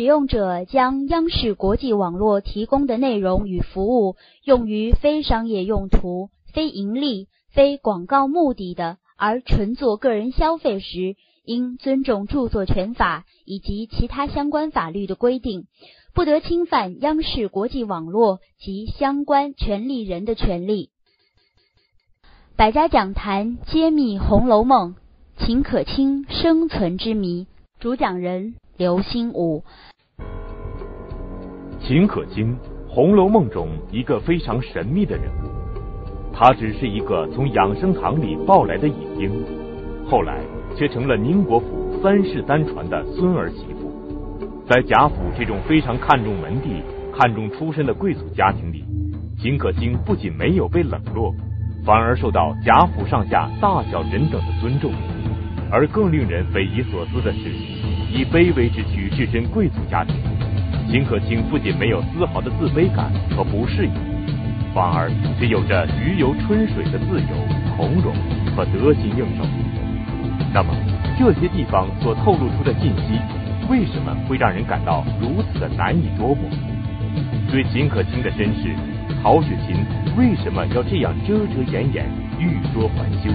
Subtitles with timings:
[0.00, 15.66] 使用者将央视国际网络提供的内容与服务用于非商业用途、非盈利、非广告目的的，而纯做个人消费时，应尊重著作权法以及其他相关法律的规定，
[16.14, 20.88] 不得侵犯央视国际网络及相关权利人的权利。
[22.56, 24.94] 百家讲坛揭秘《红楼梦》，
[25.44, 27.46] 秦可卿生存之谜。
[27.80, 29.62] 主讲人刘心武。
[31.80, 32.56] 秦可卿，
[32.88, 35.50] 《红楼梦》中一个非常神秘的人物。
[36.32, 39.44] 他只是一个从养生堂里抱来的隐婴，
[40.08, 40.40] 后来
[40.74, 43.92] 却成了宁国府三世单传的孙儿媳妇。
[44.66, 46.82] 在贾府这种非常看重门第、
[47.14, 48.82] 看重出身的贵族家庭里，
[49.36, 51.34] 秦可卿不仅没有被冷落。
[51.84, 54.90] 反而受到贾府上下大小人等的尊重，
[55.70, 57.50] 而更令人匪夷所思的是，
[58.12, 60.16] 以卑微之躯置身贵族家庭，
[60.90, 63.92] 秦可卿不仅没有丝毫的自卑感和不适应，
[64.74, 67.28] 反而却有着鱼游春水的自由、
[67.76, 68.12] 从容
[68.56, 69.44] 和得心应手。
[70.52, 70.74] 那么，
[71.16, 73.20] 这些地方所透露出的信息，
[73.70, 76.50] 为什么会让人感到如此的难以捉摸？
[77.52, 78.74] 对秦可卿的身世。
[79.22, 79.76] 曹雪芹
[80.16, 82.06] 为什么要这样遮遮掩掩、
[82.38, 83.30] 欲说还休？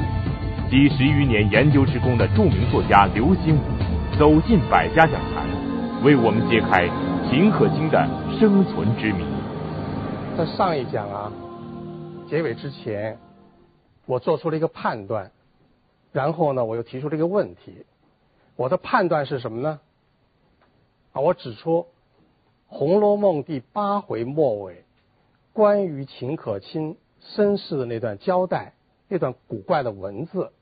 [0.67, 3.74] 几十余年研究之功的著名作家刘心武
[4.17, 5.45] 走进百家讲坛，
[6.01, 6.87] 为我们揭开
[7.29, 7.99] 秦可卿的
[8.39, 9.25] 生存之谜。
[10.37, 11.33] 在上一讲啊
[12.29, 13.17] 结尾之前，
[14.05, 15.31] 我做出了一个判断，
[16.13, 17.85] 然后呢，我又提出了一个问题。
[18.55, 19.81] 我的判断是什么呢？
[21.11, 21.81] 啊，我指出
[22.67, 24.85] 《红楼梦》第八回末尾。
[25.51, 28.75] 关于秦可卿身世的那段交代，
[29.09, 30.53] 那段古怪的文字，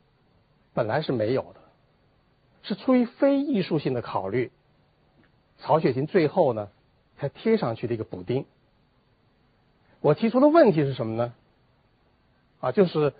[0.73, 1.59] 本来是没有的，
[2.63, 4.51] 是出于非艺术性的考虑，
[5.59, 6.69] 曹雪芹最后呢
[7.17, 8.45] 才贴上去的一个补丁。
[10.01, 11.33] 我提出的问题是什么呢？
[12.59, 13.13] 啊，就是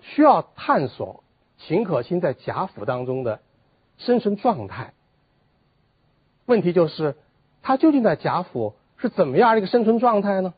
[0.00, 1.22] 需要探索
[1.58, 3.40] 秦可卿在贾府当中的
[3.98, 4.94] 生存状态。
[6.46, 7.16] 问题就是，
[7.62, 10.54] 他究竟在贾府是怎么样的一个生存状态呢？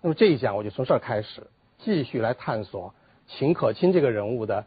[0.00, 1.46] 那么这一讲我就从这儿开始，
[1.78, 2.94] 继续来探索
[3.26, 4.66] 秦可卿这个人物的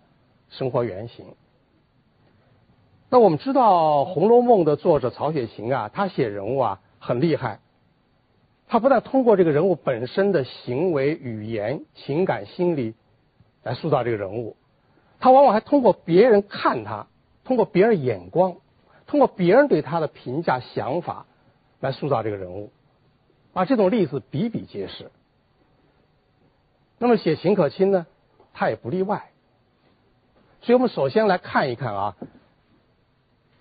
[0.49, 1.35] 生活原型。
[3.13, 7.59] 那我们知道《红楼梦》的作者曹雪芹啊，他写人物啊很厉害。
[8.69, 12.95] 他不但通过这个人物本身的行为、语言、情感、心理
[13.63, 14.55] 来塑造这个人物，
[15.19, 17.07] 他往往还通过别人看他，
[17.43, 18.55] 通过别人眼光，
[19.07, 21.25] 通过别人对他的评价、想法
[21.81, 22.71] 来塑造这个人物。
[23.51, 25.11] 啊，这种例子比比皆是。
[26.97, 28.05] 那么写秦可卿呢，
[28.53, 29.31] 他也不例外。
[30.61, 32.15] 所以我们首先来看一看啊，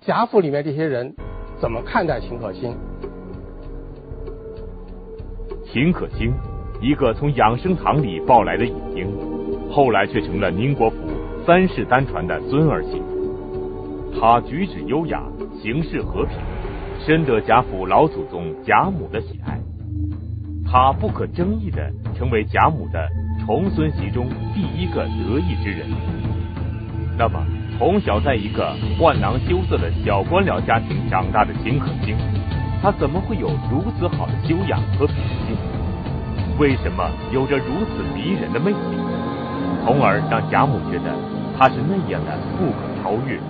[0.01, 1.15] 贾府里面这些人
[1.61, 2.75] 怎么看待秦可卿。
[5.67, 6.33] 秦可卿，
[6.81, 9.07] 一个从养生堂里抱来的隐婴，
[9.71, 10.97] 后来却成了宁国府
[11.45, 13.03] 三世单传的孙儿媳。
[14.19, 15.23] 她举止优雅，
[15.63, 16.35] 行事和平，
[17.05, 19.61] 深得贾府老祖宗贾母的喜爱。
[20.65, 23.07] 她不可争议的成为贾母的。
[23.47, 25.89] 重孙媳中第一个得意之人，
[27.19, 27.45] 那么
[27.81, 32.15] 从小在一个宦囊羞涩的小官僚家庭长大的秦可卿，
[32.83, 35.57] 他怎么会有如此好的修养和品性？
[36.59, 38.77] 为什么有着如此迷人的魅力，
[39.83, 41.05] 从而让贾母觉得
[41.59, 43.41] 他是那样的不可超越？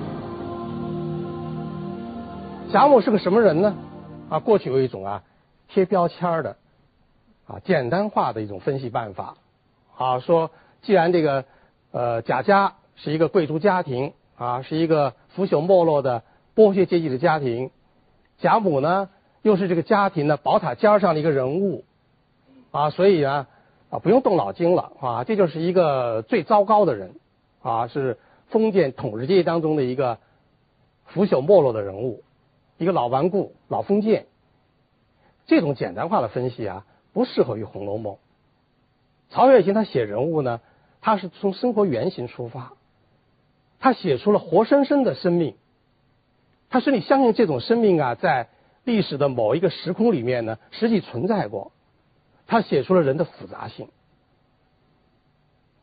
[2.72, 3.74] 贾母是个什么人呢？
[4.28, 5.24] 啊，过去有一种啊
[5.66, 6.56] 贴标签的
[7.48, 9.34] 啊简单化的一种分析办法。
[9.98, 10.52] 啊，说
[10.82, 11.46] 既然这个
[11.90, 16.22] 呃贾家是一个贵族家庭啊，是一个腐朽没落的
[16.56, 17.70] 剥削阶级的家庭，
[18.38, 19.10] 贾母呢
[19.42, 21.84] 又是这个家庭的宝塔尖上的一个人物
[22.70, 23.48] 啊，所以啊
[23.90, 27.16] 啊不用动脑筋了啊，这就是一个最糟糕的人
[27.60, 28.18] 啊，是
[28.48, 30.16] 封建统治阶级当中的一个
[31.04, 32.22] 腐朽没落的人物，
[32.78, 34.24] 一个老顽固、老封建。
[35.44, 38.14] 这种简单化的分析啊，不适合于《红楼梦》。
[39.28, 40.62] 曹雪芹他写人物呢，
[41.02, 42.72] 他是从生活原型出发，
[43.80, 45.56] 他写出了活生生的生命，
[46.68, 48.48] 他说你相信这种生命啊，在
[48.84, 51.72] 历史的某一个时空里面呢，实际存在过，
[52.46, 53.88] 他写出了人的复杂性。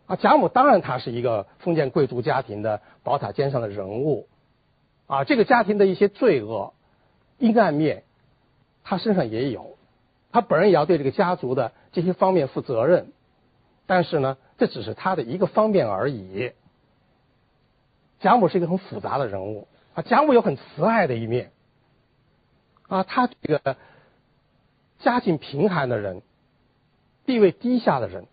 [0.05, 4.27] 啊，贾母当然他是一个封建贵族家庭的宝塔尖上的人物，
[5.07, 6.73] 啊，这个家庭的一些罪恶、
[7.39, 8.03] 阴暗面，
[8.83, 9.75] 他身上也有，
[10.31, 13.11] 他本人也要对这个家族的这些方面负责任。
[13.85, 16.51] 但是呢，这只是他的一个方面而已。
[18.19, 21.51] 贾母是一个很复杂的人物啊，贾母有很慈爱的一面
[22.87, 23.77] 啊，他这个
[24.99, 26.21] 家境贫寒的人，
[27.25, 28.25] 地位低下的人，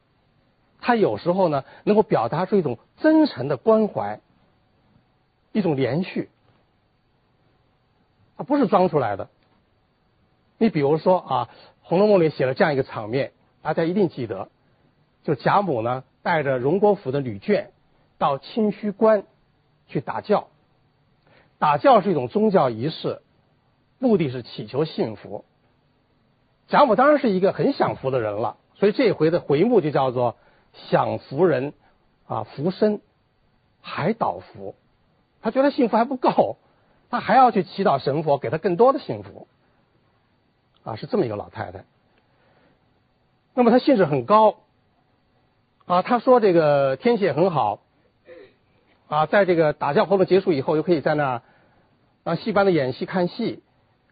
[0.81, 4.20] 他有时候呢能够表达出一种真诚的关怀，
[5.52, 6.31] 一种连续，
[8.36, 9.28] 啊，不是装出来的。
[10.56, 11.48] 你比如说啊，
[11.82, 14.48] 《红楼梦》里写了这样一个场面，大家一定记得，
[15.25, 17.66] 就贾母呢带着荣国府的女眷
[18.16, 19.25] 到清虚观
[19.88, 20.48] 去打醮。
[21.58, 23.22] 打醮是一种宗教仪式，
[23.98, 25.44] 目的是祈求幸福。
[26.69, 30.36] 贾母当然是一个很享福的人了，所以这回的回目就叫做
[30.88, 31.75] “享福人”，
[32.26, 33.00] 啊，福身，
[33.81, 34.75] 还倒福。
[35.42, 36.56] 他觉得幸福还不够，
[37.10, 39.46] 他还要去祈祷神佛给他更多的幸福。
[40.82, 41.84] 啊，是这么一个老太太。
[43.54, 44.56] 那么她兴致很高，
[45.86, 47.78] 啊，她说这个天气也很好，
[49.14, 51.43] 啊，在这个打架活动结束以后，又可以在那儿
[52.25, 53.62] 让戏班的演戏看戏，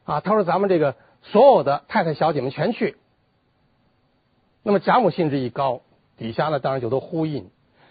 [0.05, 2.97] 啊，他说咱们这个所有的太太小姐们全去。
[4.63, 5.81] 那么贾母兴致一高，
[6.17, 7.51] 底下呢当然就都呼应，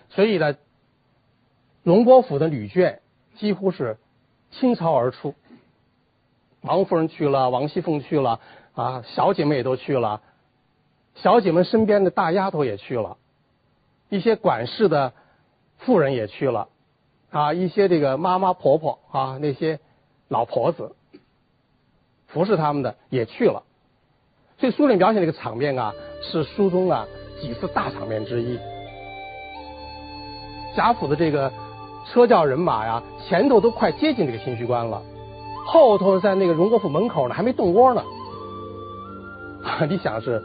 [0.09, 0.55] 所以呢，
[1.83, 2.99] 荣国府的女眷
[3.35, 3.97] 几乎是
[4.51, 5.35] 倾巢而出，
[6.61, 8.39] 王夫人去了，王熙凤去了。
[8.73, 10.21] 啊，小姐们也都去了，
[11.15, 13.17] 小姐们身边的大丫头也去了，
[14.07, 15.11] 一些管事的
[15.79, 16.69] 妇人也去了，
[17.31, 19.79] 啊，一些这个妈妈婆婆啊，那些
[20.27, 20.95] 老婆子
[22.27, 23.63] 服侍他们的也去了，
[24.59, 27.07] 所以书里描写这个场面啊，是书中啊
[27.41, 28.59] 几次大场面之一。
[30.75, 31.51] 贾府的这个
[32.07, 35.01] 车轿人马呀，前头都快接近这个清虚关了，
[35.65, 38.03] 后头在那个荣国府门口呢，还没动窝呢。
[39.87, 40.41] 你想是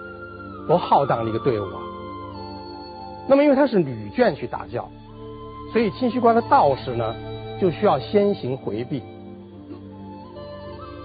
[0.69, 1.81] 多浩荡的一个队伍啊！
[3.27, 4.89] 那么因为他是女眷去打教，
[5.77, 7.15] 所以清虚观的道士呢
[7.61, 9.03] 就需要先行回避。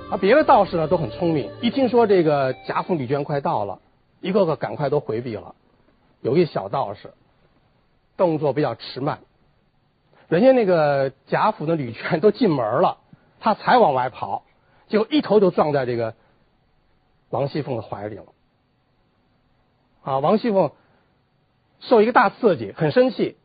[0.09, 3.81] 啊，别的道士呢都很聪明，一听说这个贾府女眷快到了，
[4.21, 5.55] 一个个赶快都回避了。
[6.21, 7.11] 有一小道士
[8.15, 9.19] 动作比较迟慢，
[10.29, 12.99] 人家那个贾府的女眷都进门了，
[13.41, 14.43] 他才往外跑，
[14.87, 16.13] 结果一头就撞在这个。
[17.29, 18.25] 王熙凤的怀里了，
[20.01, 20.19] 啊！
[20.19, 20.71] 王熙凤
[21.81, 23.35] 受一个大刺激，很生气，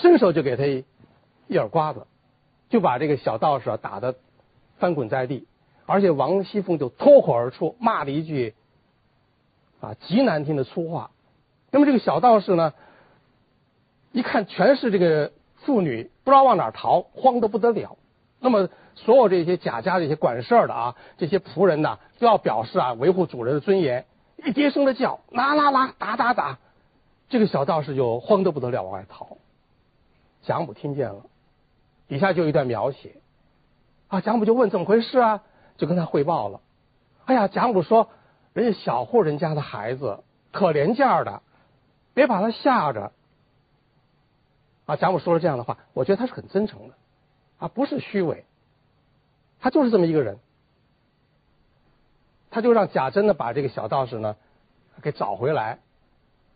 [0.00, 2.06] 伸手就给他一耳刮子，
[2.68, 4.16] 就把这个小道士啊打得
[4.78, 5.46] 翻滚在地，
[5.86, 8.54] 而且王熙凤就脱口而出骂了一句
[9.80, 11.10] 啊极难听的粗话。
[11.70, 12.74] 那么这个小道士呢，
[14.12, 15.32] 一看全是这个
[15.64, 17.96] 妇女，不知道往哪逃，慌得不得了。
[18.40, 18.68] 那么。
[18.98, 24.06] 所有这些贾家这些管事儿的啊，这些仆人呢，都要表示啊，维护主人的尊严，
[24.42, 26.58] 一跌声的叫，啦啦啦，打打打，
[27.28, 29.35] 这个小道士就慌得不得了，往外逃。
[30.46, 31.26] 贾母听见了，
[32.06, 33.16] 底下就一段描写，
[34.06, 35.42] 啊，贾母就问怎么回事啊，
[35.76, 36.60] 就跟他汇报了。
[37.24, 38.08] 哎呀，贾母说，
[38.52, 40.22] 人家小户人家的孩子
[40.52, 41.42] 可怜劲儿的，
[42.14, 43.10] 别把他吓着。
[44.86, 46.94] 啊，贾母说了这样的话，我觉得他是很真诚的，
[47.58, 48.44] 啊，不是虚伪。
[49.58, 50.38] 他就是这么一个人，
[52.52, 54.36] 他就让贾珍呢把这个小道士呢
[55.02, 55.80] 给找回来。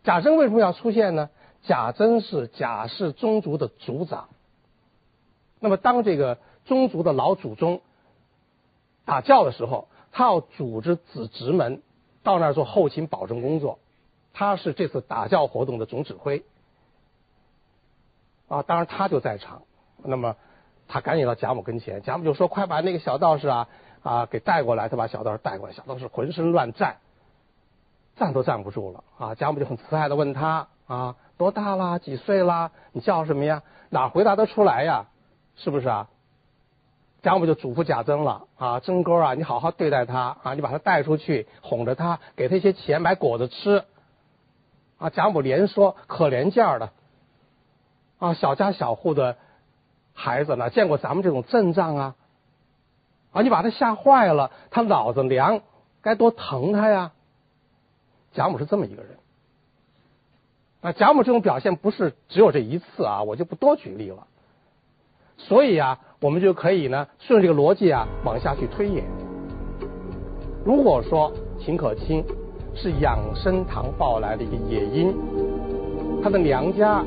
[0.05, 1.29] 贾珍为什么要出现呢？
[1.63, 4.29] 贾珍是贾氏宗族的族长。
[5.59, 7.81] 那么当这个宗族的老祖宗
[9.05, 11.81] 打教的时候，他要组织子侄们
[12.23, 13.79] 到那儿做后勤保证工作。
[14.33, 16.43] 他是这次打教活动的总指挥
[18.47, 19.63] 啊，当然他就在场。
[20.03, 20.35] 那么。
[20.93, 23.69] 他赶紧到贾母跟前，贾母就说：“快把那个小道士啊
[24.03, 26.97] 啊给带过来。”他把小道士带过来，小道士浑身乱站，
[28.17, 29.33] 站都站不住了啊！
[29.35, 31.97] 贾母就很慈爱的问他：“啊，多大啦？
[31.97, 32.69] 几岁啦？
[32.91, 33.63] 你叫什么呀？
[33.89, 35.07] 哪回答得出来呀？
[35.55, 36.07] 是不是啊？”
[37.23, 43.83] 贾母就嘱咐贾珍了：“啊，珍哥啊，你好好对待他啊，你把他带出去，哄着他，给他一些钱买果子吃。”
[44.99, 46.91] 啊，贾母连说：“可怜劲儿的
[48.19, 49.37] 啊，小家小户的。”
[50.13, 50.69] 孩子呢？
[50.69, 52.15] 见过咱们这种阵仗啊？
[53.31, 55.61] 啊，你把他吓坏了，他脑子凉，
[56.03, 57.13] 该多疼他呀！
[58.33, 59.17] 贾母是这么一个人
[60.81, 60.91] 那。
[60.91, 64.27] 贾母这种表现不是只有这一次啊，我就不多举例了。
[65.37, 69.05] 所以啊，我们就可以呢，顺着这个逻辑啊，往下去推演。
[70.65, 72.23] 如果说秦可卿
[72.75, 75.13] 是养生堂抱来的一个野婴，
[76.23, 77.03] 他的娘家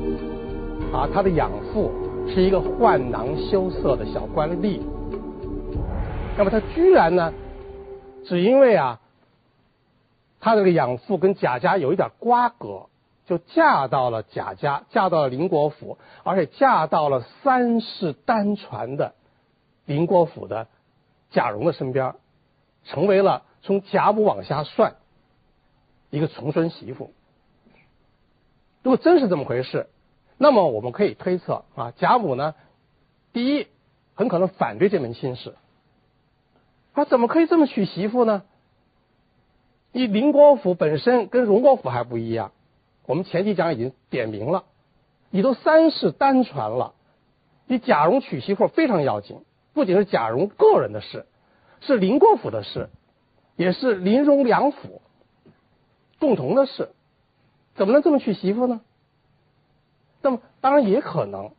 [0.91, 1.91] 啊，他的养父。
[2.27, 4.79] 是一个宦囊羞涩的小官吏，
[6.35, 7.31] 那么他居然呢，
[8.25, 8.99] 只因为啊，
[10.39, 12.87] 他这个养父跟贾家有一点瓜葛，
[13.25, 19.15] 就嫁到了贾家，嫁到了林国府，而且嫁到了三世单传的
[19.85, 20.67] 林国府的
[21.31, 22.15] 贾蓉的身边，
[22.83, 24.95] 成为了从贾母往下算
[26.09, 27.13] 一个重孙媳妇。
[28.83, 29.87] 如果真是这么回事，
[30.37, 32.53] 那么我们可以推测啊，贾母呢，
[33.33, 33.67] 第一
[34.13, 35.55] 很可能反对这门亲事。
[36.93, 38.43] 他怎么可以这么娶媳妇呢？
[39.91, 42.51] 你宁国府本身跟荣国府还不一样，
[43.05, 44.63] 我们前几讲已经点明了，
[45.29, 46.93] 你都三世单传了，
[47.67, 49.43] 你贾蓉娶媳妇非常要紧，
[49.73, 51.25] 不仅是贾蓉个人的事，
[51.81, 52.89] 是宁国府的事，
[53.55, 55.01] 也是林荣两府
[56.19, 56.89] 共同的事，
[57.75, 58.81] 怎么能这么娶媳妇呢？
[60.21, 61.51] 那么当然也可能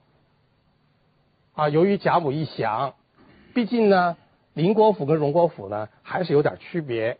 [1.54, 2.94] 啊，由于贾母一想，
[3.54, 4.16] 毕竟呢，
[4.52, 7.18] 宁国府跟荣国府呢还是有点区别，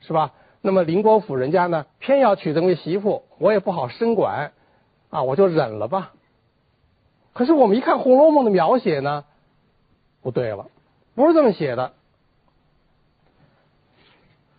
[0.00, 0.32] 是吧？
[0.62, 4.52] 那么林国府人家呢偏要娶这位媳妇，我也不好生管
[5.10, 6.12] 啊，我就忍了吧。
[7.34, 9.24] 可是我们一看《红楼梦》的描写呢，
[10.22, 10.66] 不对了，
[11.14, 11.92] 不是这么写的。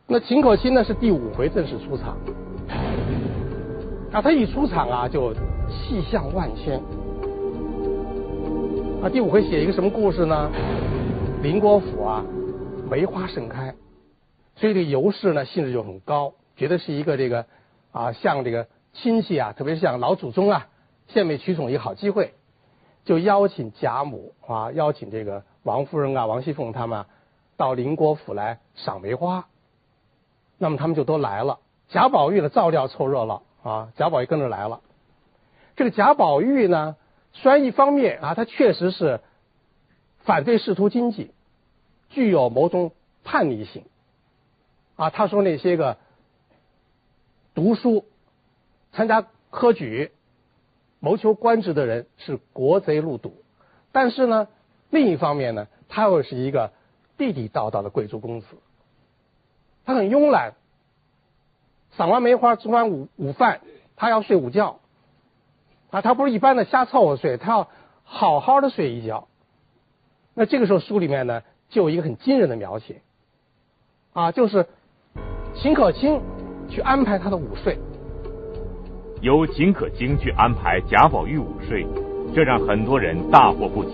[0.06, 2.18] 那秦可卿呢是第五回正式出场。
[4.12, 5.34] 啊，他一出场啊，就
[5.70, 6.80] 气象万千。
[9.02, 10.52] 啊，第五回写一个什么故事呢？
[11.42, 12.24] 林国府啊，
[12.90, 13.74] 梅花盛开，
[14.56, 17.46] 所以这个尤氏呢兴致就很高，觉得是一个这个
[17.92, 20.68] 啊，向这个亲戚啊，特别是像老祖宗啊，
[21.08, 22.34] 献媚取宠一个好机会，
[23.06, 27.06] 就邀请贾母啊，邀请这个王夫人啊、王熙凤他们
[27.58, 29.48] 到宁国府来赏梅花。
[30.58, 33.44] 那么他们就都来了，贾宝玉呢照料凑热闹。
[33.64, 34.82] 啊，贾宝玉跟着来了。
[35.78, 36.98] 这个贾宝玉呢，
[37.32, 39.22] 虽然一方面啊，他确实是
[40.20, 41.32] 反对仕途经济，
[42.10, 42.92] 具有某种
[43.24, 43.86] 叛逆性。
[44.96, 45.98] 啊，他说那些个
[47.54, 48.06] 读书、
[48.92, 50.12] 参加科举、
[51.00, 53.44] 谋求官职的人是国贼入赌。
[53.92, 54.48] 但是呢，
[54.90, 56.72] 另一方面呢，他又是一个
[57.18, 58.48] 地地道道的贵族公子，
[59.86, 60.54] 他很慵懒。
[61.96, 63.62] 赏完梅花，吃完午午饭，
[63.96, 64.80] 他要睡午觉，
[65.92, 67.70] 啊，他不是一般的瞎凑合睡，他要
[68.04, 69.28] 好好的睡一觉。
[70.34, 73.04] 那这个时候书里面呢，就有一个很惊人的描写，
[74.14, 74.68] 啊，就是
[75.64, 76.20] 秦可卿
[76.70, 77.78] 去安排他的午睡，
[79.22, 81.88] 由秦可卿去安排贾宝玉午睡，
[82.36, 83.92] 这让很多人大惑不解。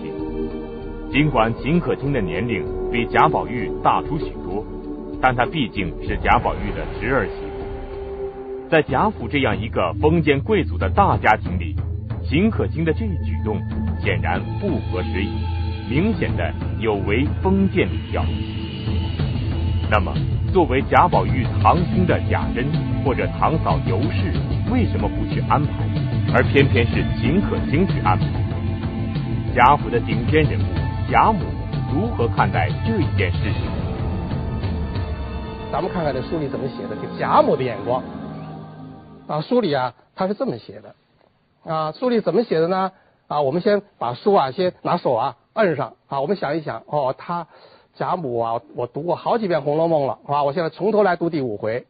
[1.12, 4.64] 尽管秦可卿的年龄比贾宝玉大出许多，
[5.22, 8.68] 但她毕竟是贾宝玉的侄儿媳妇。
[8.68, 11.76] 在贾府这样一个封建贵族的大家庭里，
[12.24, 13.56] 秦可卿的这一举动
[14.02, 15.30] 显然不合时宜，
[15.88, 18.24] 明显的有违封建礼教。
[19.88, 20.12] 那么，
[20.52, 22.66] 作为贾宝玉堂兄的贾珍
[23.04, 24.32] 或者堂嫂尤氏，
[24.72, 25.72] 为什么不去安排，
[26.34, 28.26] 而偏偏是秦可卿去安排？
[29.54, 30.64] 贾府的顶尖人物
[31.08, 31.38] 贾母
[31.94, 33.62] 如何看待这一件事情？
[35.70, 38.02] 咱们看看这书里怎么写的，这贾母的眼光。
[39.28, 42.90] 啊，书里啊，他是这么写的，啊，书里怎么写的呢？
[43.28, 47.46] 啊，我们先把书啊，先拿手啊摁上，啊，我们想一想，哦，他
[47.94, 51.86] 贾母啊，我读过好几遍《红楼梦》了，啊，我现在从头来读第五回，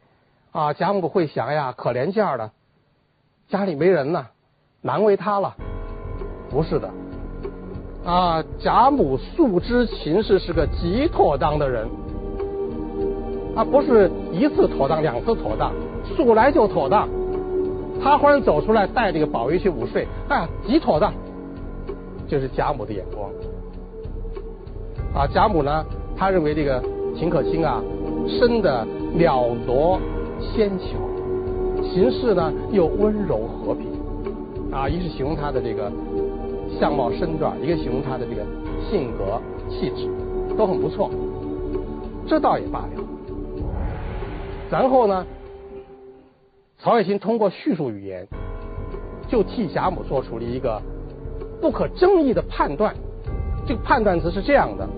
[0.51, 2.51] 啊，贾母会想呀，可怜劲儿的，
[3.49, 4.27] 家里没人呢，
[4.81, 5.55] 难为他了，
[6.49, 6.91] 不是的，
[8.03, 11.87] 啊，贾母素知秦氏是个极妥当的人，
[13.55, 15.71] 啊，不是一次妥当，两次妥当，
[16.15, 17.07] 素来就妥当。
[18.03, 21.13] 他忽然走出来，带这个宝玉去午睡，哎，极妥当，
[22.27, 23.29] 就是贾母的眼光。
[25.13, 26.81] 啊，贾母呢，他认为这个
[27.15, 27.83] 秦可卿啊，
[28.27, 29.99] 生的了夺
[30.39, 30.85] 纤巧，
[31.83, 33.87] 行事呢又温柔和平，
[34.71, 35.91] 啊，一是形容他的这个
[36.79, 38.41] 相貌身段，一个形容他的这个
[38.89, 40.09] 性格气质，
[40.57, 41.09] 都很不错。
[42.27, 43.03] 这倒也罢了。
[44.69, 45.25] 然后呢？
[46.83, 48.27] 曹雪芹通过叙述语言，
[49.27, 50.81] 就替贾母做出了一个
[51.61, 52.95] 不可争议的判断。
[53.67, 54.89] 这个判断词是这样的：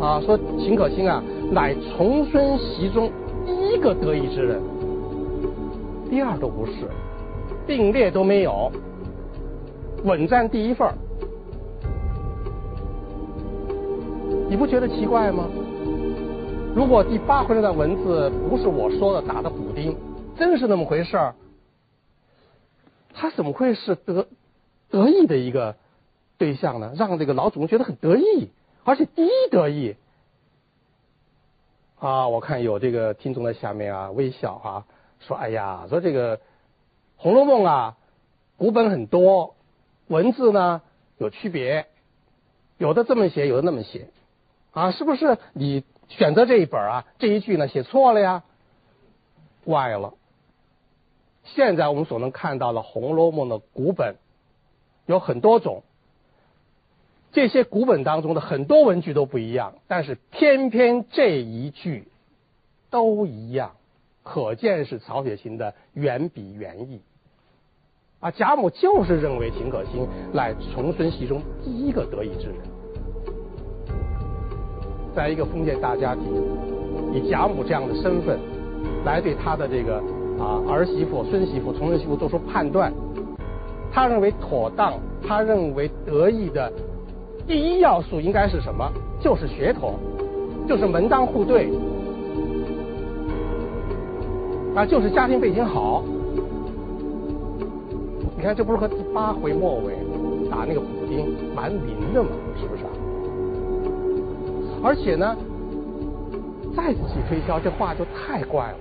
[0.00, 3.10] 啊，说秦可卿啊，乃重孙袭中
[3.46, 4.60] 第一个得意之人，
[6.10, 6.88] 第二都不是，
[7.66, 8.70] 并列都没有，
[10.04, 10.94] 稳占第一份儿。
[14.48, 15.44] 你不觉得奇怪吗？
[16.74, 19.96] 如果第八回那段文字不是我说的打的补丁。
[20.36, 21.36] 真是那么回事儿，
[23.12, 24.26] 他怎么会是得
[24.90, 25.76] 得意的一个
[26.38, 26.92] 对象呢？
[26.96, 28.50] 让这个老祖宗觉得很得意，
[28.84, 29.96] 而且第一得意
[31.98, 32.28] 啊！
[32.28, 34.86] 我看有这个听众在下面啊微笑啊，
[35.20, 36.36] 说：“哎呀，说这个
[37.16, 37.96] 《红楼梦》啊，
[38.58, 39.56] 古本很多，
[40.08, 40.82] 文字呢
[41.16, 41.86] 有区别，
[42.76, 44.10] 有的这么写，有的那么写
[44.72, 45.38] 啊，是不是？
[45.54, 48.42] 你选择这一本啊，这一句呢写错了呀，
[49.64, 50.12] 歪了。
[51.44, 54.16] 现在我们所能看到的《红楼梦》的古本
[55.06, 55.84] 有很多种，
[57.34, 62.06] 这些古本当中的很多文句都不一样，但是偏偏这一句
[62.90, 63.72] 都一样，
[64.22, 67.00] 可见是曹雪芹的原笔原意。
[68.20, 72.56] 啊，贾母就是认为秦可卿乃重孙系中第一个得意之人，
[75.12, 76.24] 在一个封建大家庭，
[77.12, 78.38] 以贾母这样的身份
[79.04, 79.96] 来对他的这个
[80.38, 82.92] 啊儿媳妇、孙媳妇、重孙媳妇做出判断，
[83.92, 86.72] 他认为妥当，他认为得意的
[87.46, 88.90] 第一要素应该是什么？
[89.20, 89.98] 就是血统，
[90.66, 91.70] 就是门当户对，
[94.74, 96.02] 啊，就是家庭背景好。
[98.36, 99.94] 你看，这不是和第八回末尾
[100.50, 102.30] 打那个补丁蛮灵的吗？
[102.60, 102.84] 是不是？
[104.82, 105.36] 而且呢，
[106.76, 108.78] 再仔细推敲，这话就太怪了。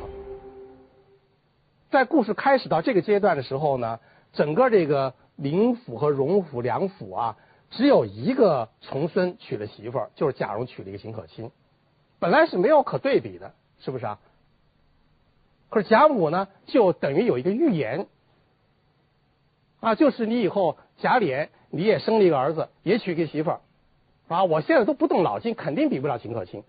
[1.92, 4.00] 在故事开始到这个阶段的时候呢，
[4.34, 7.38] 整个这个林府和荣府两府啊，
[7.76, 11.52] 只有一个重孙娶了媳妇儿，就是贾蓉娶了一个秦可卿，
[12.20, 14.20] 本来是没有可对比的，是不是啊？
[15.70, 18.08] 可是贾母呢，就等于有一个预言。
[19.80, 23.62] 啊，就是你以后贾琏你也生了一个儿子，也娶一个媳妇儿，
[24.30, 26.64] 啊，我现在都不动脑筋，肯定比不了秦可卿。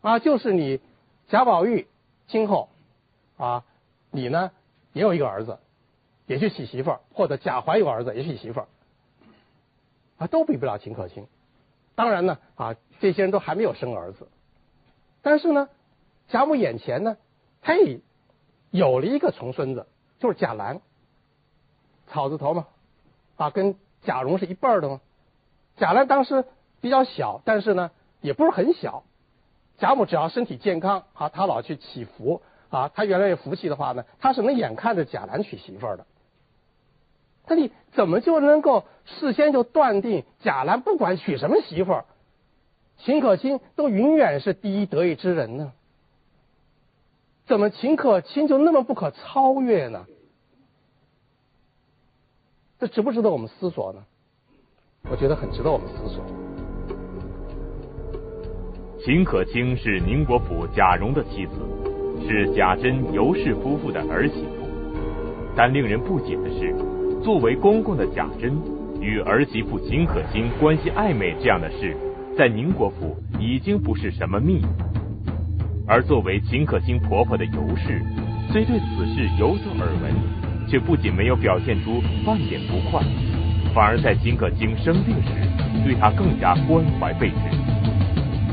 [0.00, 0.80] 啊，就是你
[1.28, 1.86] 贾宝玉
[2.26, 2.70] 今后
[3.36, 3.64] 啊，
[4.10, 4.50] 你呢
[4.92, 5.58] 也有一个儿子，
[6.26, 8.68] 也去娶媳妇儿，或者贾环有儿子也娶媳妇儿，
[10.22, 11.26] 啊，都比不了秦可卿。
[11.96, 14.28] 当然呢，啊，这些人都还没有生儿子，
[15.20, 15.68] 但是呢，
[16.28, 17.16] 贾母眼前呢，
[17.60, 18.00] 嘿，
[18.70, 19.86] 有了一个重孙子，
[20.20, 20.80] 就是贾兰。
[22.06, 22.66] 草字头嘛，
[23.36, 25.00] 啊，跟贾蓉是一辈儿的嘛。
[25.76, 26.44] 贾兰当时
[26.80, 29.02] 比较小，但是呢，也不是很小。
[29.78, 36.06] 贾母只要身体健康，啊，她老去祈福，啊，她原来有福气的话呢，她是能眼看着贾兰娶媳妇儿的。
[37.46, 42.04] 那你怎么就能够事先就断定贾兰不管娶什么媳妇儿，
[42.98, 45.72] 秦可卿都永远是第一得意之人呢？
[47.46, 50.06] 怎么秦可卿就那么不可超越呢？
[52.78, 54.04] 这值不值得我们思索呢？
[55.10, 56.24] 我觉得很值得我们思索。
[59.04, 61.54] 秦可卿是宁国府贾蓉的妻子，
[62.24, 64.62] 是贾珍、尤氏夫妇的儿媳妇。
[65.56, 66.74] 但令人不解的是，
[67.22, 68.56] 作为公公的贾珍
[69.02, 71.94] 与儿媳妇秦可卿关系暧昧这样的事，
[72.38, 74.66] 在宁国府已经不是什么秘密。
[75.86, 78.00] 而作为秦可卿婆婆的尤氏，
[78.50, 80.42] 虽对此事有所耳闻。
[80.68, 83.02] 却不仅没有表现出半点不快，
[83.74, 85.28] 反而在秦可卿生病时，
[85.84, 87.36] 对她更加关怀备至，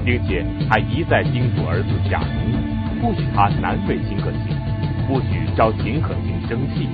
[0.04, 4.58] 并且还一再叮嘱儿子贾蓉，不许他难为秦可卿，
[5.08, 6.90] 不许招秦可卿生气。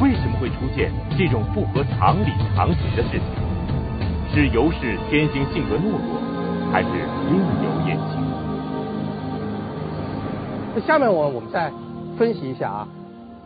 [0.00, 3.22] 为什么会出现这种不合常理常情的事情？
[4.34, 6.88] 是尤氏天性性格懦弱，还是
[7.30, 8.20] 另有隐情？
[10.74, 11.72] 那下面我我们再
[12.18, 12.88] 分析一下啊。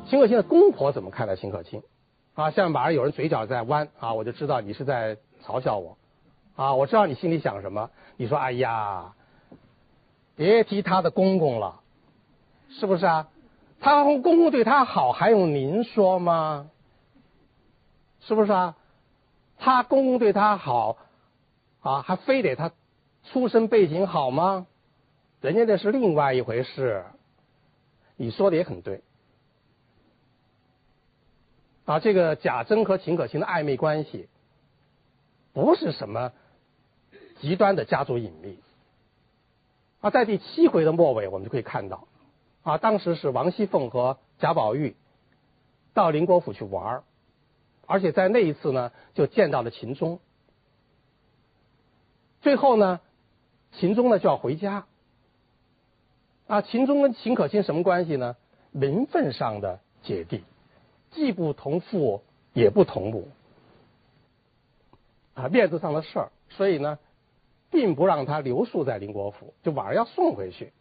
[0.06, 1.82] 秦可卿的公婆怎么看待秦可卿？
[2.34, 5.98] 啊，下面马上有人嘴角在弯啊，我就知道你是在嘲笑我
[6.56, 6.74] 啊！
[6.74, 7.90] 我知道你心里想什么。
[8.16, 9.12] 你说：“哎呀，
[10.36, 11.80] 别提他的公公了，
[12.70, 13.28] 是不是啊？
[13.80, 16.70] 他公公对他好，还用您说吗？
[18.20, 18.76] 是不是啊？
[19.58, 20.98] 他公公对他好
[21.80, 22.72] 啊，还非得他
[23.24, 24.66] 出身背景好吗？
[25.40, 27.04] 人家那是另外一回事。
[28.16, 29.02] 你说的也很对。”
[31.86, 34.28] 啊，这个贾珍和秦可卿的暧昧关系，
[35.52, 36.30] 不是什么
[37.40, 38.58] 极端的家族隐秘。
[40.00, 42.06] 啊，在第七回的末尾，我们就可以看到，
[42.62, 44.96] 啊，当时是王熙凤和贾宝玉
[45.94, 47.02] 到林国府去玩
[47.86, 50.20] 而且在那一次呢，就见到了秦钟。
[52.40, 53.00] 最后呢，
[53.72, 54.86] 秦钟呢就要回家。
[56.46, 58.36] 啊，秦钟跟秦可卿什么关系呢？
[58.72, 60.44] 名分上的姐弟。
[61.12, 63.28] 既不同父，也不同母，
[65.34, 67.00] 啊，面子上的事儿，所以呢，
[67.68, 70.72] 并不让他留宿在林国府，就晚上要送回去，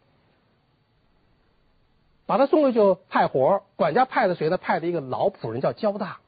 [2.30, 4.56] 把他送回去派活管家派的谁呢？
[4.56, 6.20] 派的一个老仆人叫焦大，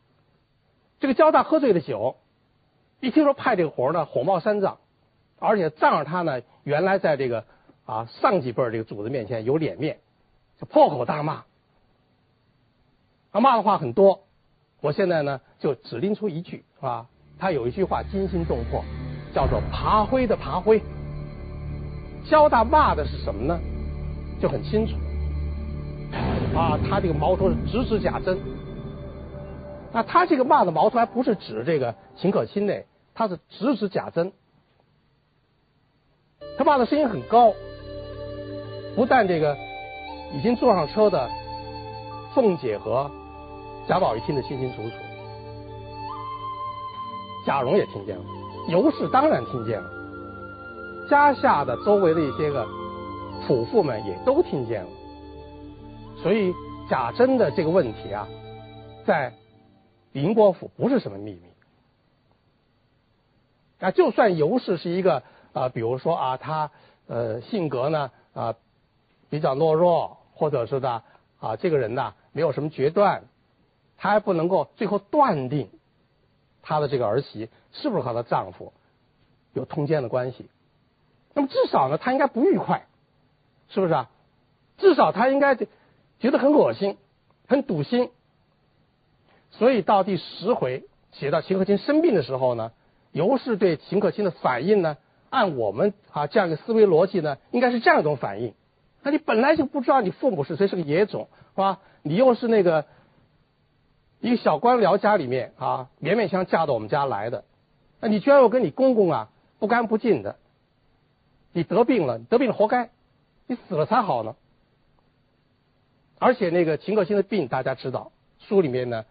[0.99, 2.17] 这个焦大喝醉了酒，
[2.99, 4.79] 一听说派这个活呢，火冒三丈，
[5.39, 7.45] 而且仗着他呢，原来在这个
[7.87, 9.99] 啊上几辈这个主子面前有脸面，
[10.59, 11.45] 就破口大骂。
[13.31, 14.25] 他骂的话很多，
[14.81, 17.07] 我现在呢就只拎出一句啊，
[17.39, 18.83] 他有一句话惊心动魄，
[19.33, 20.83] 叫做“爬灰的爬灰”，
[22.29, 23.61] 交大骂的是什么呢？
[24.41, 24.95] 就很清楚。
[26.55, 28.39] 啊，他这个矛头是直指贾珍。
[29.93, 32.75] 那他这个骂的矛头还不是指这个秦可卿呢，
[33.15, 34.33] 他是直指贾珍。
[36.59, 37.53] 他骂的声音很高，
[38.95, 39.57] 不但这个
[40.35, 41.31] 已经坐上车的
[42.35, 43.11] 凤姐和
[43.89, 44.95] 贾宝玉听得清清楚楚，
[47.47, 48.23] 贾蓉也听见了，
[48.69, 49.91] 尤氏当然听见了，
[51.09, 52.67] 家下的周围的一些个
[53.47, 54.89] 仆妇们也都听见了，
[56.23, 56.55] 所以
[56.89, 58.29] 贾珍的这个问题啊，
[59.05, 59.33] 在
[60.13, 61.43] 宁国府不是什么秘密
[63.81, 65.23] 啊，就算尤氏是一个。
[65.55, 66.71] 啊，比如说啊，他
[67.07, 68.55] 呃性格呢啊
[69.29, 71.03] 比较懦弱，或者是的
[71.41, 73.25] 啊这个人呢没有什么决断，
[73.99, 75.69] 他还不能够最后断定
[76.63, 78.73] 他的这个儿媳是不是和她丈夫
[79.53, 80.49] 有通奸的关系。
[81.35, 82.87] 那么至少呢，他应该不愉快，
[83.69, 84.09] 是不是啊？
[84.79, 85.55] 至少他应该
[86.23, 86.97] 觉得很恶心，
[87.49, 88.09] 很堵心。
[89.51, 92.73] 所以到第十回写到秦可卿生病的时候呢，
[93.11, 94.97] 尤氏对秦可卿的反应呢？
[95.31, 98.55] 按我们啊这样一个思维逻辑呢，应该是这样一种反应。
[99.03, 101.81] 那你本来就不知道你父母是谁，是个野种，是吧？
[102.03, 102.85] 你又是那个
[104.21, 107.45] 一个小官僚家里面啊，勉勉强嫁到我们家来的，
[108.01, 110.37] 那你居然要跟你公公啊不干不净的，
[111.53, 112.91] 你得病了，得病了活该，
[113.49, 114.37] 你死了才好呢。
[116.23, 119.05] 而且那个秦可卿的病大家知道，书里面呢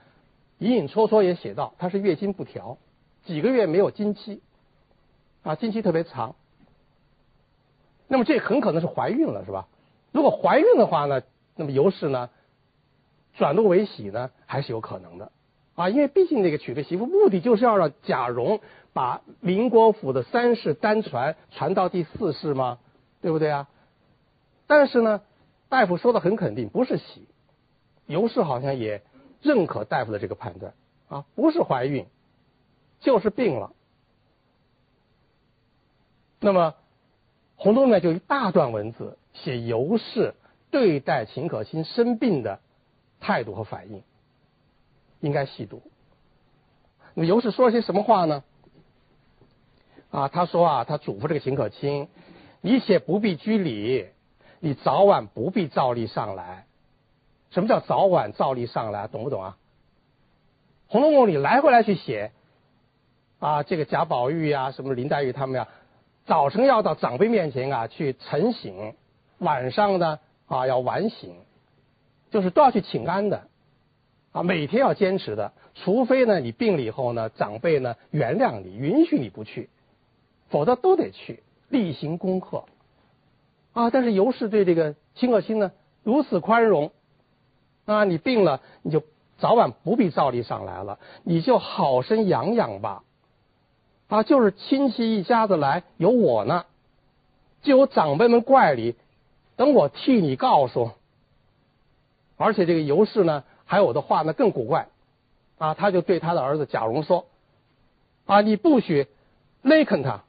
[0.60, 2.78] 隐隐绰绰也写到，她是月经不调，
[3.26, 4.41] 几个月没有经期。
[5.43, 6.36] 啊，经期特别长，
[8.08, 9.67] 那么这很可能是怀孕了，是吧？
[10.12, 11.24] 如果怀孕的话呢，
[11.56, 12.30] 那么尤氏呢
[13.34, 15.32] 转怒为喜呢，还是有可能的
[15.74, 18.60] 啊，因为毕竟那个娶个媳妇目的就是要让贾蓉
[18.93, 22.78] 把宁国府的三世单传传到第四世嘛，
[23.21, 23.67] 对不对啊？
[24.67, 25.21] 但是呢，
[25.72, 27.26] 大夫说的很肯定，不是喜，
[28.06, 29.02] 尤氏好像也
[29.42, 30.74] 认可大夫的这个判断
[31.08, 32.08] 啊，不是怀孕，
[33.00, 33.72] 就是病了。
[36.42, 36.72] 那么，
[37.56, 40.36] 《红楼梦》就一大段文字写尤氏
[40.72, 42.60] 对待秦可卿生病的
[43.22, 44.04] 态度和反应，
[45.22, 45.82] 应该细读。
[47.14, 48.44] 那么尤氏说了些什么话呢？
[50.10, 52.10] 啊，他说啊，他嘱咐这个秦可卿，
[52.60, 54.10] 你且不必拘礼，
[54.62, 56.65] 你早晚不必照例上来。
[57.50, 59.08] 什么叫早晚照例上来？
[59.08, 59.58] 懂不懂啊？
[60.93, 62.32] 《红楼梦》里来回来去写
[63.39, 65.67] 啊，这个贾宝玉呀，什么林黛玉他们呀。
[66.26, 68.93] 早晨要到长辈面前啊去晨醒，
[69.39, 71.36] 晚上呢啊要晚醒，
[72.30, 73.47] 就是都要去请安的，
[74.32, 79.69] 啊每天要坚持的，除非呢你病了以后呢长辈呢原谅你，允许你不去，
[80.50, 82.65] 否则都得去例行功课，
[83.74, 85.72] 啊但是尤氏对这个秦可卿呢
[86.04, 86.92] 如此宽容，
[87.86, 89.04] 啊你病了你就
[89.38, 93.04] 早晚不必照例上来了，你就好生养养吧。
[94.08, 96.66] 啊，就是亲戚一家子来，有我呢，
[97.62, 98.94] 就有长辈们怪你，
[99.56, 100.92] 等我替你告诉。
[102.36, 104.90] 而且这个尤氏呢，还有的话呢更古怪，
[105.58, 107.26] 啊，他就对他的儿子贾蓉说，
[108.26, 109.08] 啊，你不许
[109.62, 110.24] 勒肯他，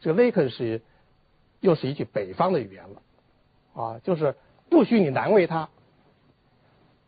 [0.00, 0.80] 这个勒肯是
[1.60, 3.02] 又是一句北方的语言了，
[3.82, 4.36] 啊，就是
[4.70, 5.68] 不许你难为他，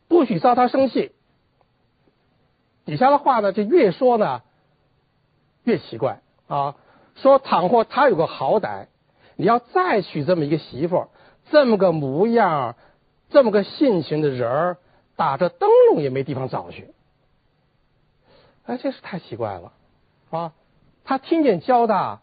[0.09, 1.13] 不许招他生气。
[2.85, 4.43] 底下的话呢，就越说呢。
[5.65, 6.75] 越奇怪啊！
[7.17, 8.87] 说倘或他有个好歹，
[9.37, 11.09] 你要再娶这么一个媳妇，
[11.51, 12.77] 这么个模样，
[13.29, 14.79] 这么个性情的人儿，
[15.17, 16.95] 打着灯笼也没地方找去。
[18.65, 19.73] 哎，这是太奇怪了
[20.31, 20.55] 啊！
[21.05, 22.23] 他听见交大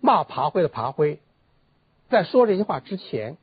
[0.00, 1.20] 骂爬灰的爬灰，
[2.08, 3.36] 在说这些话之前，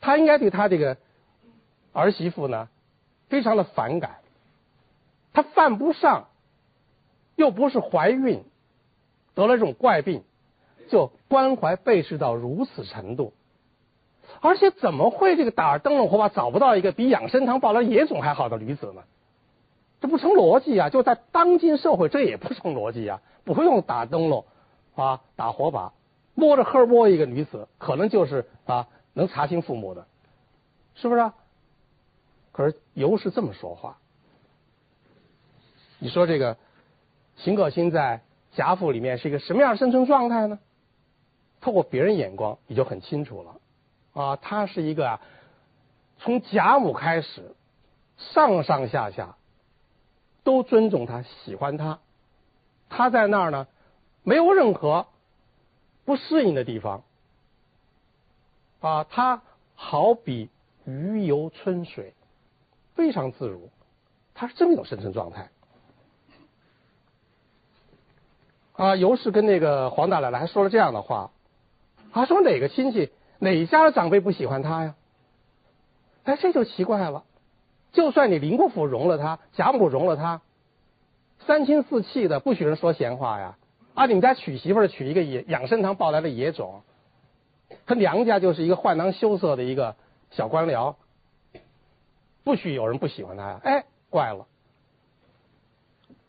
[0.00, 0.96] 他应该对他这个
[1.92, 2.68] 儿媳妇呢，
[3.28, 4.16] 非常的反感，
[5.32, 6.28] 他犯不上。
[7.36, 8.44] 又不是怀孕，
[9.34, 10.22] 得了这种怪病，
[10.88, 13.34] 就关怀备至到如此程度，
[14.40, 19.02] 而且怎么会这个打灯笼火把找不到一个比养生堂抱了野种还好的女子呢？
[20.00, 20.88] 这不成逻辑啊！
[20.88, 23.20] 就在当今社会，这也不成逻辑啊！
[23.44, 24.46] 不用打灯笼
[24.96, 25.92] 啊，打火把，
[26.34, 30.08] 摸着黑摸一个女子，可能就是啊能查清父母的，
[30.96, 31.20] 是不是？
[31.20, 31.34] 啊
[32.50, 33.98] 可是尤氏这么说话，
[35.98, 36.56] 你说这个？
[37.38, 40.58] 秦可卿在贾府里面是一个什么样的生存状态呢？
[41.60, 43.60] 透过别人眼光，你就很清楚了。
[44.14, 45.20] 啊，他是一个啊，
[46.18, 47.54] 从贾母开始，
[48.16, 49.36] 上上下下
[50.44, 51.98] 都尊重他、喜欢他。
[52.88, 53.66] 他在那儿呢，
[54.26, 55.06] 没有任何
[56.04, 57.04] 不适应的地方，
[58.80, 59.40] 啊，他
[59.76, 60.50] 好比
[60.84, 62.12] 鱼游春水，
[62.96, 63.70] 非常自如，
[64.34, 65.50] 他是这么一种生存状态。
[68.72, 71.30] 啊，尤氏跟那个黄大奶奶还说了这样的话，
[72.12, 74.96] 他说哪个亲戚哪家的长辈不喜欢他呀？
[76.24, 77.22] 哎，这就奇怪了。
[77.92, 80.42] 就算你林国府容了他，贾母容了他，
[81.46, 83.56] 三亲四戚的不许人说闲话呀。
[83.96, 86.82] 啊，你们家娶媳妇娶一个野养生堂抱来的野种，
[87.86, 89.96] 他娘家就是一个宦囊羞涩的一个
[90.30, 90.96] 小官僚，
[92.44, 93.60] 不许有人不喜欢他呀。
[93.64, 94.46] 哎，怪了，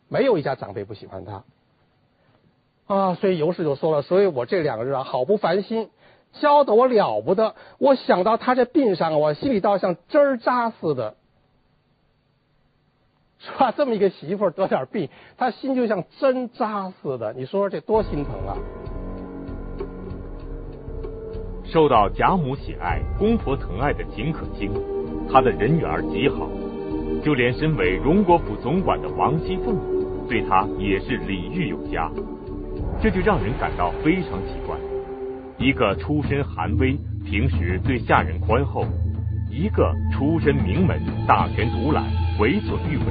[0.08, 1.44] 没有一家长辈不喜欢他。
[2.86, 5.90] 啊，所以尤氏就说了，所以我这两个日啊，好不烦心，
[6.40, 7.54] 焦得我了不得。
[7.76, 11.17] 我想到他这病上，我心里倒像针扎似的，
[13.40, 13.72] 是吧？
[13.76, 17.32] 这么一个媳妇得点病，他心就像针扎似的。
[17.34, 18.56] 你说说这多心疼啊！
[21.64, 24.72] 受到贾母喜爱、公婆疼爱的秦可卿，
[25.30, 26.48] 她的人缘极好，
[27.22, 29.76] 就连身为荣国府总管的王熙凤，
[30.26, 32.10] 对她也是礼遇有加。
[33.00, 34.76] 这就让人感到非常奇怪：
[35.58, 38.82] 一个出身寒微、平时对下人宽厚；
[39.48, 42.04] 一个出身名门、大权独揽、
[42.38, 43.04] 为所欲为。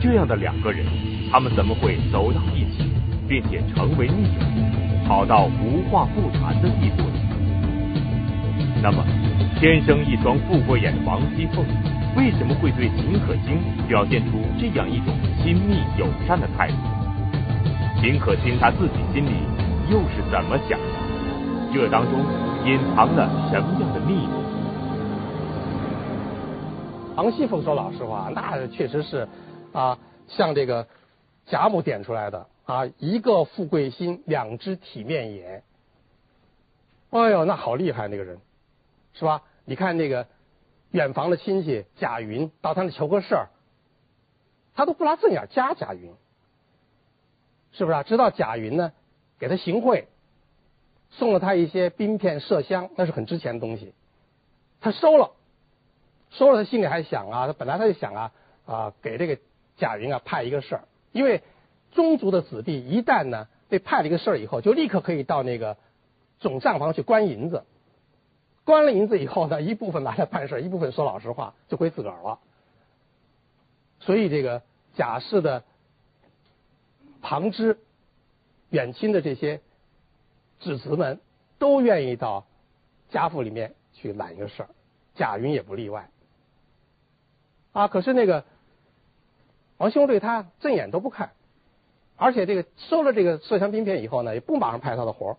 [0.00, 0.86] 这样的两个人，
[1.30, 2.90] 他们怎么会走到一起，
[3.28, 7.18] 并且成为密友，好到无话不谈的地步呢？
[8.82, 9.04] 那么，
[9.58, 11.64] 天生一双富贵眼的王熙凤，
[12.16, 15.12] 为什么会对秦可卿表现出这样一种
[15.42, 16.76] 亲密友善的态度？
[18.00, 19.32] 秦可卿他自己心里
[19.90, 21.74] 又是怎么想的？
[21.74, 22.20] 这当中
[22.64, 24.49] 隐藏了什么样的秘密？
[27.16, 29.28] 王熙凤说：“老实话，那确实是
[29.72, 30.86] 啊，像这个
[31.46, 35.62] 贾母点出来的啊，一个富贵心，两只体面眼。
[37.10, 38.38] 哎呦，那好厉害那个人，
[39.12, 39.42] 是吧？
[39.64, 40.26] 你看那个
[40.92, 43.48] 远房的亲戚贾云到他那求个事儿，
[44.74, 46.14] 他都不拉正眼加贾云。”
[47.72, 48.02] 是不是啊？
[48.02, 48.92] 直到贾云呢，
[49.38, 50.08] 给他行贿，
[51.10, 53.92] 送了他一些冰片麝香，那是很值钱的东西。
[54.80, 55.32] 他收了，
[56.30, 58.32] 说了，他心里还想啊，他本来他就想啊
[58.66, 59.38] 啊，给这个
[59.76, 61.42] 贾云啊派一个事儿，因为
[61.92, 65.76] 宗族的子弟一旦呢被派了一个事儿以后，就立刻可以到那个
[66.38, 67.64] 总账房去关银子，
[68.64, 72.38] 关了银子以后呢，一部分拿来办事儿，一部分说老实话就归自个儿了。
[74.00, 74.62] 所以这个
[74.94, 75.64] 贾氏的。
[77.22, 77.78] 旁支、
[78.70, 79.60] 远亲的这些
[80.58, 81.20] 子侄们
[81.58, 82.46] 都愿意到
[83.10, 84.70] 家父里面去揽一个事儿，
[85.16, 86.08] 贾云也不例外。
[87.72, 88.44] 啊，可是那个
[89.76, 91.32] 王兄对他正眼都不看，
[92.16, 95.38] 而且这个收了这个麝香冰片以后呢，也不马上派他的活。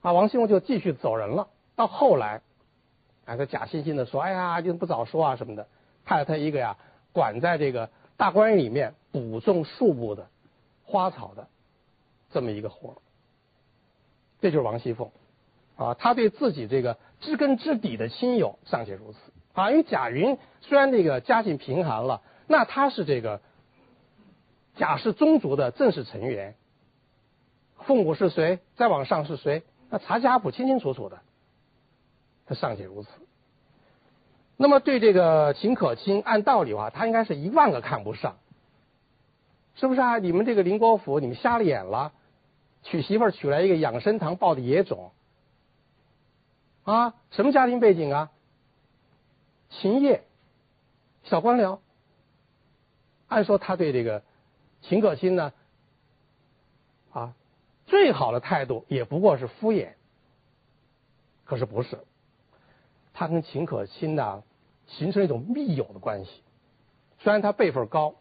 [0.00, 1.48] 啊，王熙凤就继续走人了。
[1.76, 2.42] 到后来，
[3.24, 5.66] 哎，他假惺惺的说：“哎呀，就不早说啊什么的。”
[6.04, 6.76] 派了他一个呀，
[7.12, 8.94] 管在这个大观园里面。
[9.12, 10.26] 补种树木的
[10.86, 11.46] 花草的
[12.30, 12.96] 这么一个活，
[14.40, 15.10] 这就是王熙凤
[15.76, 15.92] 啊。
[15.92, 19.18] 他对自己这个知根知底的亲友尚且如此
[19.52, 19.70] 啊。
[19.70, 23.40] 因为贾云虽然这个家境贫寒了，那他是这个
[24.76, 26.54] 贾氏宗族的正式成员，
[27.78, 31.20] 父母是谁，再往上是谁，那查家谱清清楚楚的。
[32.44, 33.08] 他尚且如此，
[34.56, 38.36] 那么对这个秦可卿，按道理话，他应该是一万个看不上。
[39.74, 40.18] 是不是啊？
[40.18, 42.12] 你们这个林国府，你们瞎了眼了，
[42.82, 45.12] 娶媳妇儿娶来一个养生堂抱的野种，
[46.82, 47.14] 啊？
[47.30, 48.30] 什么家庭背景啊？
[49.80, 50.24] 秦业，
[51.24, 51.80] 小官僚。
[53.28, 54.22] 按说他对这个
[54.82, 55.52] 秦可卿呢，
[57.12, 57.34] 啊，
[57.86, 59.94] 最好的态度也不过是敷衍。
[61.44, 61.98] 可是不是，
[63.12, 64.42] 他跟秦可卿呢
[64.86, 66.42] 形成一种密友的关系，
[67.20, 68.14] 虽然他辈分高。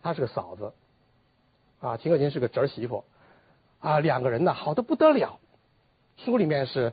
[0.00, 0.72] 他是个嫂子，
[1.80, 3.04] 啊，秦可卿是个侄媳妇，
[3.80, 5.40] 啊，两个人呢好的不得了，
[6.18, 6.92] 书里面是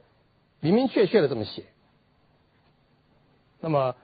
[0.60, 1.66] 明明确确的这么写。
[3.66, 3.96] 那么，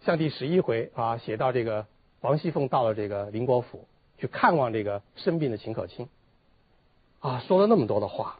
[0.00, 1.84] 像第十一回啊，写到这个
[2.22, 3.86] 王熙凤到了这个林国府
[4.16, 6.08] 去看望这个生病的秦可卿，
[7.18, 8.38] 啊，说了那么多的话，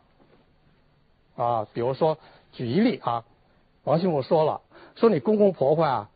[1.37, 2.17] 啊，比如说
[2.55, 3.27] 举一例啊，
[3.85, 4.63] 王熙凤说了，
[4.97, 6.11] 说你公公婆婆啊，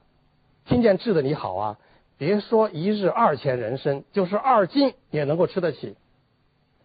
[0.64, 1.78] 听见治的你好啊。
[2.16, 5.96] 别说一日二钱人参，就是二斤也能够吃得起。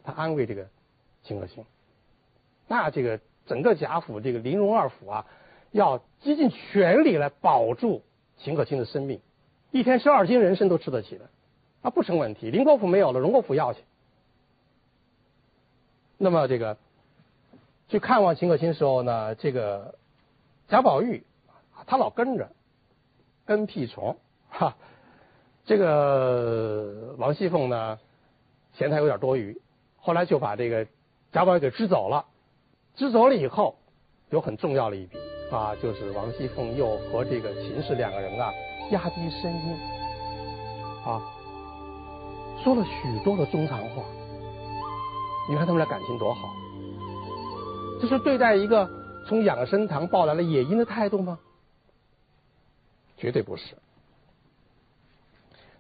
[0.04, 0.68] 他安慰这个
[1.24, 1.64] 秦可卿，
[2.68, 5.26] 那这个整个贾府这个林荣二府啊，
[5.72, 8.02] 要竭尽全力来保住
[8.38, 9.22] 秦可卿的生命，
[9.72, 11.30] 一天十二斤人参都吃得起的，
[11.82, 12.50] 那不成问题。
[12.52, 13.82] 林国府没有了，荣国府要去，
[16.18, 16.78] 那么这个
[17.88, 19.96] 去看望秦可卿时候呢，这个
[20.68, 21.24] 贾宝玉
[21.86, 22.50] 他老跟着
[23.46, 24.18] 跟屁虫
[24.50, 24.76] 哈，
[25.66, 28.00] 这个王熙凤呢
[28.74, 29.62] 嫌他有点多余，
[29.98, 30.88] 后来就把这个
[31.32, 32.26] 贾宝玉给支走了。
[32.96, 33.78] 支走了以后，
[34.30, 35.18] 有很重要的一笔
[35.52, 38.54] 啊，就是王熙凤又和这个秦氏两个人啊
[38.92, 39.78] 压低声音
[41.06, 41.22] 啊，
[42.64, 44.04] 说了许多的中长话。
[45.50, 46.54] 你看他们俩感情多好，
[48.00, 48.88] 这是对待一个
[49.28, 51.40] 从养生堂抱来了野鹰的态度吗？
[53.18, 53.76] 绝对不是。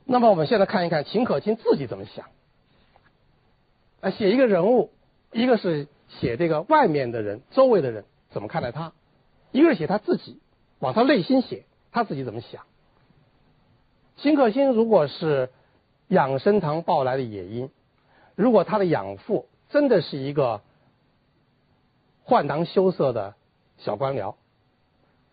[0.03, 2.25] 那么我们现在看一看秦可卿自己怎么想。
[4.01, 4.91] 啊，写一个人物，
[5.32, 8.93] 一个是写这个外面的人、周围的人怎么看待他，
[9.52, 10.40] 一个是写他自己，
[10.80, 12.64] 往他内心写，他自己怎么想。
[14.18, 15.50] 秦可卿如果是
[16.08, 17.70] 养生堂抱来的野鹰，
[18.36, 19.48] 如果他的养父。
[19.72, 20.62] 真的是一个
[22.24, 23.36] 换囊羞涩的
[23.78, 24.34] 小官僚，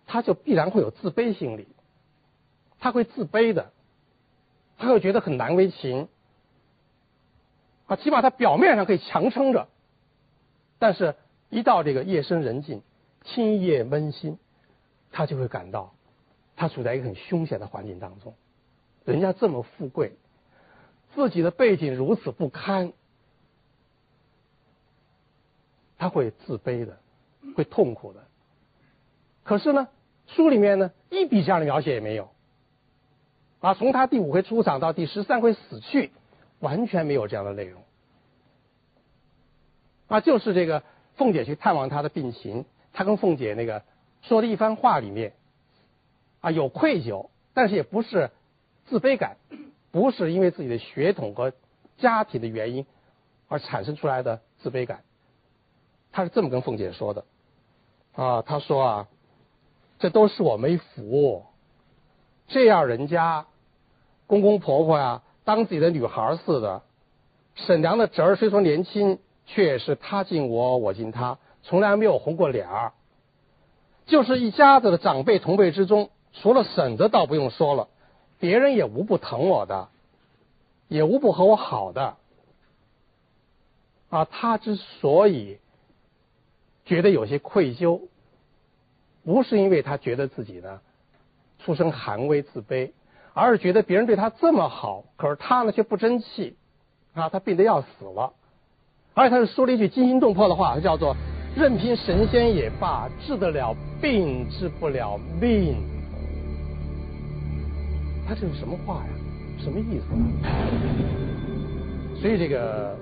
[0.05, 1.67] 他就必然会有自卑心理，
[2.79, 3.73] 他会自卑的，
[4.77, 6.09] 他会觉得很难为情，
[7.87, 9.69] 啊，起码他表面上可以强撑着，
[10.79, 11.15] 但是
[11.49, 12.83] 一到这个夜深人静、
[13.27, 14.39] 清夜温馨，
[15.12, 15.95] 他就会感到
[16.57, 18.35] 他处在一个很凶险的环境当中，
[19.05, 20.12] 人家这么富贵，
[21.15, 22.93] 自己的背景如此不堪。
[25.99, 26.99] 他会自卑的，
[27.57, 28.25] 会痛苦的。
[29.45, 29.89] 可是呢，
[30.27, 32.29] 书里面呢一笔这样的描写也没有。
[33.61, 36.12] 啊，从他第五回出场到第十三回死去，
[36.61, 37.83] 完全没有这样的内容。
[40.09, 40.83] 啊，就是这个
[41.17, 43.83] 凤姐去探望他的病情，他跟凤姐那个
[44.23, 45.35] 说的一番话里面，
[46.41, 48.31] 啊，有愧疚，但是也不是
[48.87, 49.37] 自卑感，
[49.93, 51.53] 不是因为自己的血统和
[51.99, 52.87] 家庭的原因
[53.49, 55.03] 而产生出来的自卑感。
[56.11, 57.27] 他是这么跟凤姐说的，
[58.15, 59.09] 啊，他说啊，
[59.99, 61.45] 这都是我没福，
[62.49, 63.45] 这样人家
[64.27, 66.83] 公公婆婆呀，当自己的女孩似的。
[67.57, 72.93] 沈娘的侄儿虽说年轻，却也是他敬我，我敬他，从来没有红过脸儿。
[74.07, 77.89] 就是一家子的长辈同辈之中，除了婶子倒不用说了，
[78.41, 79.89] 别人也无不疼我的，
[80.89, 82.17] 也无不和我好的。
[84.09, 85.59] 啊，他之所以。
[86.89, 88.03] 觉得有些愧疚，
[89.25, 90.81] 不是因为他觉得自己呢
[91.59, 92.93] 出身寒微自卑，
[93.35, 96.57] 而是觉得别人对他这么好，可是他呢却不争气
[97.13, 98.35] 啊，他病得要死了，
[99.15, 101.17] 而且他是说了一句惊心动魄的话，叫做
[101.57, 105.77] “任凭神仙也罢，治得了病，治不了命”。
[108.29, 109.11] 他这是什么话呀？
[109.59, 110.05] 什么意思？
[112.21, 112.95] 所以这个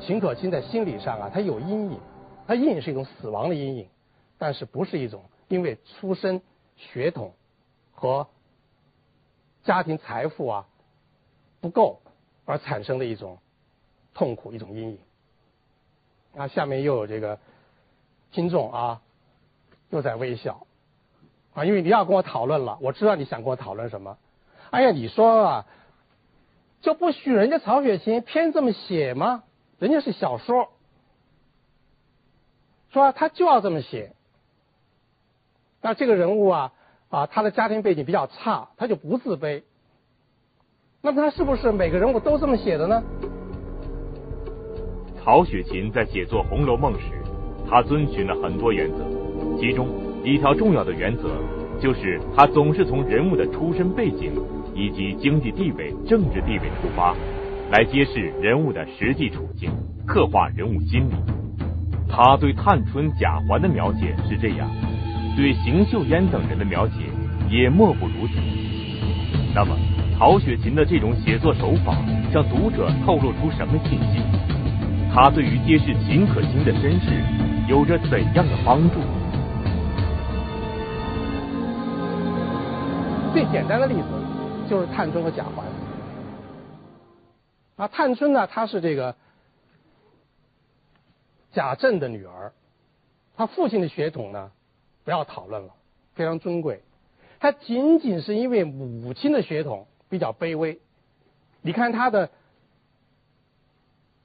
[0.00, 2.00] 秦可卿在心理上啊，他有阴影。
[2.46, 3.86] 他阴影是一种死亡的阴影，
[4.38, 6.40] 但是不是一种因为出身、
[6.76, 7.34] 血统
[7.92, 8.26] 和
[9.62, 10.66] 家庭财富啊
[11.60, 12.00] 不够
[12.46, 13.38] 而产生的一种
[14.14, 14.98] 痛苦、一种阴影。
[16.34, 17.38] 啊，下面又有这个
[18.34, 19.00] 听众啊
[19.90, 20.66] 又在微笑
[21.54, 24.18] 啊，因为你要跟我讨论了，我知道你想跟我讨论什么。
[24.70, 25.66] 哎呀，你说啊，
[26.80, 29.44] 就不许人家曹雪芹偏这么写吗？
[29.78, 30.70] 人家是小说。
[32.90, 34.12] 说他就要这么写，
[35.80, 36.72] 那这个人物啊
[37.10, 39.62] 啊，他的家庭背景比较差，他就不自卑。
[41.02, 43.02] 那么他是不是每个人物都这么写的呢？
[45.22, 47.23] 曹雪芹在写作《红楼梦》时，
[47.68, 49.04] 他遵循了很多原则，
[49.58, 49.88] 其中
[50.24, 51.30] 一条重要的原则
[51.80, 54.32] 就是他总是从人物的出身背景
[54.74, 57.14] 以及经济地位、政治地位出发，
[57.70, 59.70] 来揭示人物的实际处境，
[60.06, 61.14] 刻画人物心理。
[62.08, 64.70] 他对探春、贾环的描写是这样，
[65.36, 66.94] 对邢岫烟等人的描写
[67.50, 68.34] 也莫不如此。
[69.54, 69.76] 那么，
[70.16, 71.96] 曹雪芹的这种写作手法
[72.32, 74.22] 向读者透露出什么信息？
[75.12, 77.22] 他对于揭示秦可卿的身世
[77.66, 79.00] 有着怎样的帮助？
[83.32, 84.08] 最简单的例子
[84.68, 85.64] 就是探春和贾环。
[87.76, 89.16] 啊，探春呢，她是这个。
[91.52, 92.52] 贾政的女儿，
[93.36, 94.50] 她父亲的血统呢，
[95.04, 95.72] 不要讨论了，
[96.14, 96.82] 非常尊贵。
[97.38, 100.80] 她仅仅是因为母亲的血统比较卑微。
[101.62, 102.30] 你看她的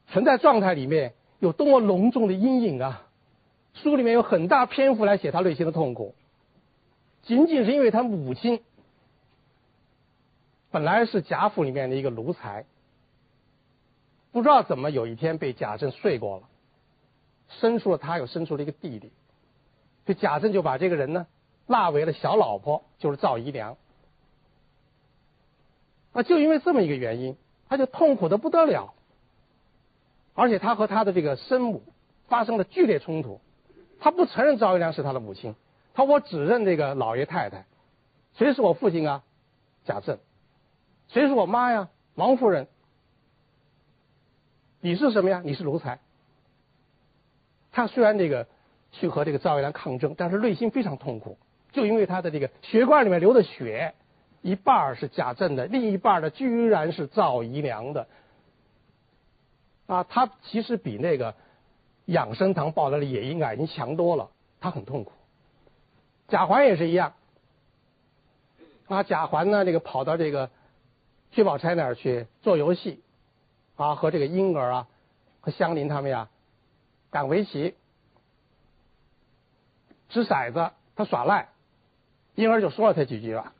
[0.08, 3.06] 存在状态里面有多么浓重的阴影啊！
[3.82, 6.16] 书里面有很大篇幅来写他内心的痛苦，
[7.24, 8.62] 仅仅是因为他母亲
[10.72, 12.66] 本来是贾府里面的一个奴才，
[14.32, 16.44] 不知道怎么有一天被贾政睡过了。
[17.60, 19.12] 生出了他，又生出了一个弟弟，
[20.06, 21.26] 就贾政就把这个人呢
[21.66, 23.76] 纳为了小老婆，就是赵姨娘。
[26.14, 27.36] 啊，就因为这么一个原因，
[27.68, 28.94] 他就痛苦的不得了，
[30.36, 31.82] 而且他和他的这个生母
[32.28, 33.42] 发生了剧烈冲突，
[34.00, 35.56] 他不承认赵姨娘是他的母亲，
[35.94, 37.66] 他我只认这个老爷太太，
[38.36, 39.24] 谁是我父亲啊？
[39.86, 40.20] 贾政，
[41.08, 41.90] 谁是我妈呀？
[42.16, 42.68] 王夫人。
[44.82, 45.42] 你是什么呀？
[45.44, 46.00] 你是奴才。
[47.72, 48.48] 他虽然这个
[48.92, 51.38] 去和这个赵姨娘抗争，但是内心非常痛苦，
[51.72, 53.94] 就因为他的这个血管里面流的血，
[54.42, 58.08] 一半是贾政的，另一半呢居然是赵姨娘的。
[59.88, 61.36] 啊，他其实比那个
[62.10, 64.30] 养生堂报来的野婴啊已经强多了，
[64.60, 65.12] 他很痛苦。
[66.28, 67.14] 贾环也是一样。
[68.88, 70.50] 啊，贾环呢，这个跑到这个
[71.32, 73.04] 薛宝钗那儿去做游戏。
[73.76, 74.88] 啊，和这个婴儿啊，
[75.40, 76.28] 和香菱他们呀，
[77.12, 77.76] 赶围棋、
[80.10, 81.48] 掷骰子，他耍赖，
[82.36, 83.54] 婴儿就说了他几句啊，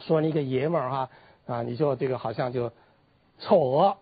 [0.00, 1.10] 说你个爷们儿哈
[1.46, 2.72] 啊，你就这个好像就
[3.38, 3.98] 凑合，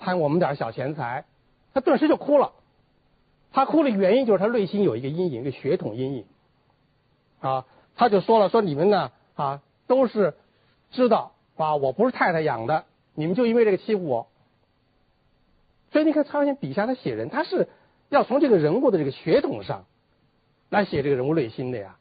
[0.00, 1.24] 贪我们点小钱财，
[1.72, 2.52] 他顿时就哭了。
[3.52, 6.24] 他哭的原因就是他内心有一个阴影，一个血统阴影
[7.40, 7.64] 啊。
[7.96, 10.34] 他就说了，说你们呢啊，都是
[10.92, 12.84] 知道啊，我不是太太养的，
[13.14, 14.28] 你们就因为这个欺负我。
[15.90, 17.68] 所以你看，曹雪芹笔下他写人，他是
[18.08, 19.86] 要从这个人物的这个血统上
[20.68, 21.96] 来写这个人物内心的呀，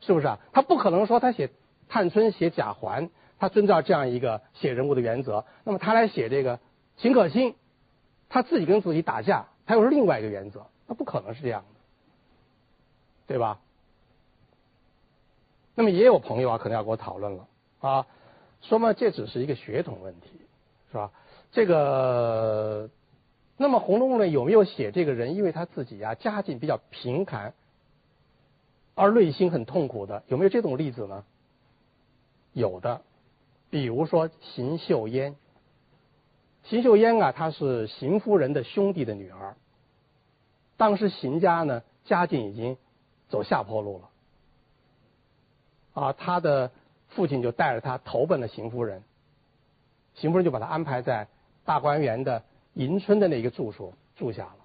[0.00, 0.40] 是不是啊？
[0.52, 1.50] 他不可能说他写
[1.88, 5.44] 探春、写贾环，他遵照这样一个写人物的原则。
[5.62, 6.58] 那么他来写这个
[6.96, 7.54] 秦可卿，
[8.28, 11.80] 他自己跟自己打架，他又是另外一个原则，那不可能是这样的，
[13.28, 13.60] 对吧？
[15.76, 17.46] 那么也有朋友啊，可能要跟我讨论了
[17.78, 18.04] 啊，
[18.62, 20.28] 说嘛，这只是一个血统问题，
[20.90, 21.12] 是吧？
[21.52, 22.90] 这个。
[23.58, 25.36] 那么《红楼梦》里有没有写这个人？
[25.36, 27.54] 因为他自己呀家境比较贫寒，
[28.96, 31.22] 而内心很痛苦的，有没有这种例子呢？
[32.54, 33.02] 有的，
[33.70, 35.36] 比如说邢岫烟。
[36.70, 39.56] 邢岫烟啊，她是邢夫人的兄弟的女儿。
[40.76, 42.78] 当时邢家呢家境已经
[43.28, 44.08] 走下坡路了，
[46.02, 46.70] 啊，他的
[47.08, 49.02] 父亲就带着他投奔了邢夫人，
[50.14, 51.28] 邢夫人就把他安排在
[51.64, 52.44] 大观园的。
[52.74, 54.56] 迎春的那个住所住下了。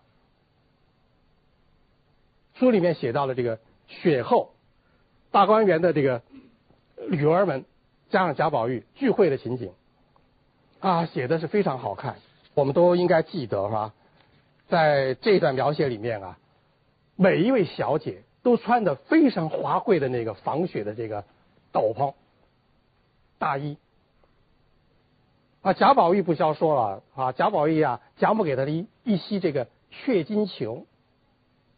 [2.54, 4.54] 书里面写到了这个雪后
[5.32, 6.22] 大观园的这个
[7.10, 7.66] 女儿们
[8.12, 9.74] 加上贾宝玉聚会的情景，
[10.86, 12.18] 啊，写的是非常好看。
[12.54, 13.92] 我们都应该记得哈，
[14.68, 16.38] 在这段描写里面啊，
[17.16, 21.24] 每一位小姐都穿的非常华贵的那个防雪的这个
[21.72, 22.14] 斗篷、
[23.40, 23.78] 大衣。
[25.64, 27.32] 啊，贾宝玉不消说了啊！
[27.32, 30.86] 贾宝玉啊，贾母给他的一一袭这个雀金裘，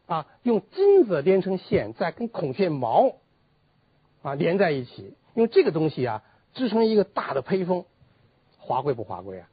[0.06, 3.14] 啊，用金子连成线，再跟孔雀毛
[4.22, 7.86] 啊连在一起，用这个东西啊织成一个大的披风，
[8.68, 9.48] 华贵不华贵啊？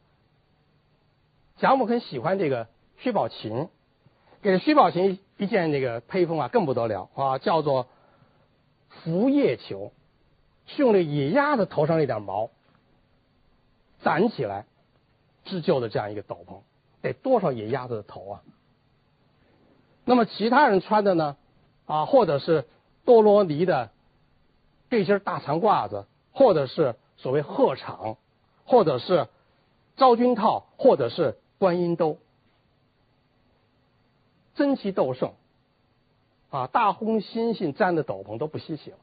[1.57, 2.67] 贾母很喜欢这个
[2.99, 3.69] 薛宝琴，
[4.43, 7.87] 给薛宝琴一件这个披风啊，更不得了啊，叫做
[8.89, 9.93] 拂叶裘，
[10.67, 12.51] 是用这野鸭子头上那点毛。
[14.01, 14.67] 攒起来
[15.45, 16.63] 织就的这样一个斗篷，
[17.01, 18.43] 得多少野鸭子的头啊？
[20.05, 21.37] 那么其他人穿的呢？
[21.87, 22.67] 啊，或者是
[23.05, 23.91] 多罗尼的
[24.89, 28.17] 背心大长褂子，或者是所谓鹤氅，
[28.65, 29.29] 或者是
[29.97, 32.19] 昭君套，或者是观音兜，
[34.55, 35.33] 争奇斗胜
[36.51, 36.67] 啊！
[36.67, 38.99] 大红猩猩粘的斗篷都不稀奇了。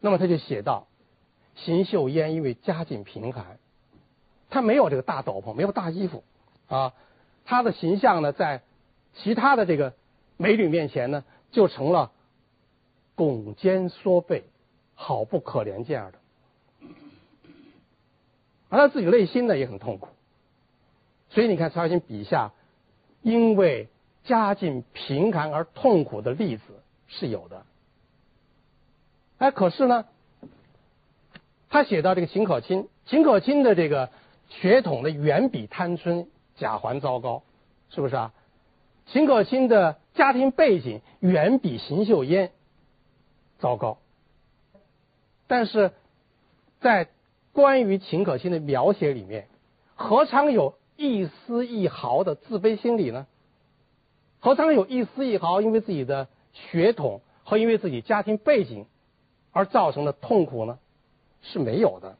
[0.00, 0.86] 那么他就写道。
[1.58, 3.58] 邢岫烟因为家境贫寒，
[4.50, 6.22] 她没有这个大斗篷，没有大衣服，
[6.68, 6.92] 啊，
[7.46, 8.60] 她的形象呢，在
[9.14, 9.94] 其他的这个
[10.36, 12.12] 美女面前呢，就成了
[13.14, 14.44] 拱肩缩背，
[14.94, 16.18] 好不可怜这样的。
[18.76, 20.08] 而她自己内心呢也很痛苦，
[21.30, 22.52] 所以你看曹雪芹笔下，
[23.22, 23.88] 因为
[24.24, 26.62] 家境贫寒而痛苦的例子
[27.08, 27.64] 是有的。
[29.38, 30.04] 哎，可是呢？
[31.68, 34.10] 他写到这个秦可卿，秦可卿的这个
[34.48, 37.42] 血统呢，远比探春、贾环糟糕，
[37.90, 38.34] 是不是啊？
[39.06, 42.52] 秦可卿的家庭背景远比邢岫烟
[43.58, 43.98] 糟糕，
[45.46, 45.92] 但是
[46.80, 47.08] 在
[47.56, 49.48] 关于秦可卿的描写里面，
[49.94, 53.26] 何尝有一丝一毫的自卑心理呢？
[54.40, 58.84] 何尝有一丝一毫因为自己的血统和因为自己家庭背景
[59.52, 60.78] 而造成的痛苦呢？
[61.40, 62.18] 是没有的，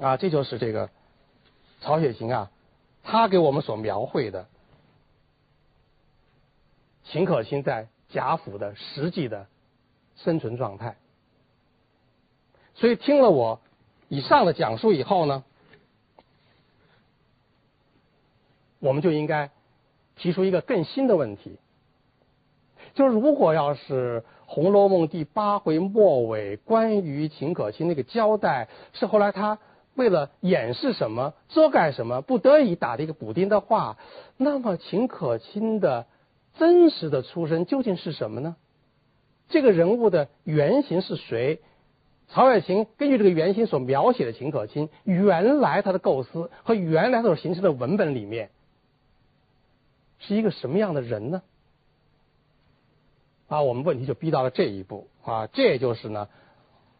[0.00, 0.88] 啊，这就是这个
[1.82, 2.50] 曹雪芹啊，
[3.02, 4.46] 他给我们所描绘的
[7.04, 9.46] 秦可卿在贾府的实际的
[10.16, 10.96] 生存状态。
[12.76, 13.60] 所以听了我
[14.14, 15.42] 以上的讲述以后呢，
[18.78, 19.50] 我们就应该
[20.14, 21.58] 提出一个更新的问题，
[22.94, 29.58] 就是如果要是《红楼梦》第八回末尾关于秦可卿那个交代是后来他
[29.96, 33.98] 为了掩饰什么、遮盖什么，不得已打的一个补丁的话，
[34.36, 36.06] 那么秦可卿的
[36.56, 38.54] 真实的出身究竟是什么呢？
[39.48, 41.60] 这个人物的原型是谁？
[42.28, 48.50] 曹雪芹根据这个原型所描写的秦可卿，原来他的构思和原来所形成的文本里面，
[50.18, 51.42] 是一个什么样的人呢？
[53.46, 56.28] 啊，我们问题就逼到了这一步啊，这也就是呢，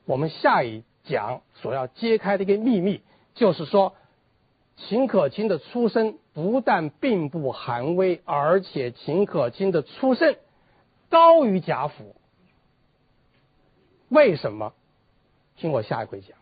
[0.05, 3.01] 我们下一讲所要揭开的一个秘密，
[3.35, 3.95] 就是说，
[4.77, 10.37] 秦可卿的出身不但并不寒微，而且秦可卿的出身
[11.09, 12.15] 高于贾府，
[14.11, 14.75] 为什么？
[15.57, 16.37] 听我下一回讲。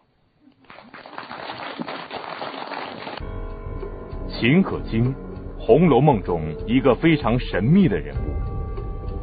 [4.28, 5.04] 秦可卿，
[5.58, 8.32] 《红楼梦》中一个非常神秘的人物。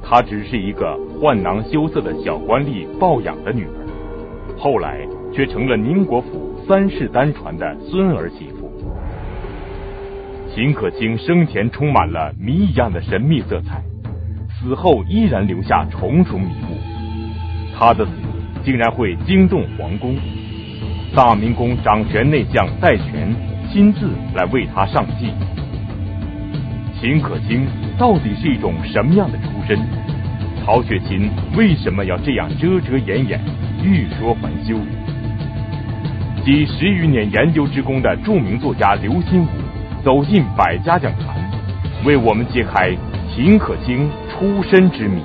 [0.03, 8.71] 她只是一个宦囊羞涩的小官吏抱养的女儿，后来却成了宁国府三世单传的孙儿媳妇。
[10.53, 13.83] 秦可卿生前充满了谜一样的神秘色彩，
[14.49, 16.77] 死后依然留下重重迷雾。
[17.75, 18.11] 她的死。
[18.69, 20.15] 竟然会惊动皇宫，
[21.15, 23.35] 大明宫掌权内相戴权
[23.67, 25.33] 亲自来为他上计。
[27.01, 27.65] 秦可卿
[27.97, 29.79] 到底是一种什么样的出身？
[30.63, 33.41] 曹雪芹为什么要这样遮遮掩掩、
[33.83, 34.77] 欲说还休？
[36.45, 39.47] 集十余年研究之功的著名作家刘心武
[40.03, 41.35] 走进百家讲坛，
[42.05, 42.95] 为我们揭开
[43.33, 45.19] 秦可卿出身之谜。